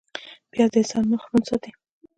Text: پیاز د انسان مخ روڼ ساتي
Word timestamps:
پیاز 0.51 0.69
د 0.71 0.75
انسان 0.79 1.03
مخ 1.11 1.21
روڼ 1.29 1.43
ساتي 1.49 1.71